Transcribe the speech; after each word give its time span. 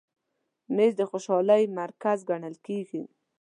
مېز 0.75 0.93
د 0.97 1.01
خوشحالۍ 1.09 1.63
مرکز 1.79 2.17
ګڼل 2.29 2.55
کېږي. 2.65 3.03